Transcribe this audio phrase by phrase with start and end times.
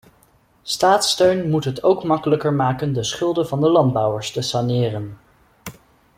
[0.63, 5.17] Staatssteun moet het ook makkelijker maken de schulden van de landbouwers te saneren.